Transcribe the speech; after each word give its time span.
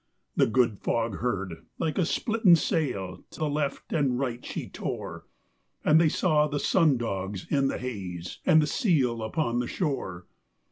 The 0.35 0.47
good 0.47 0.79
fog 0.79 1.17
heard 1.17 1.63
like 1.77 1.99
a 1.99 2.07
splitten 2.07 2.55
sail, 2.57 3.23
to 3.29 3.45
left 3.45 3.93
and 3.93 4.17
right 4.17 4.43
she 4.43 4.67
tore, 4.67 5.27
And 5.85 6.01
they 6.01 6.09
saw 6.09 6.47
the 6.47 6.59
sun 6.59 6.97
dogs 6.97 7.45
in 7.51 7.67
the 7.67 7.77
haze 7.77 8.39
and 8.43 8.63
the 8.63 8.65
seal 8.65 9.21
upon 9.21 9.59
the 9.59 9.67
shore. 9.67 10.25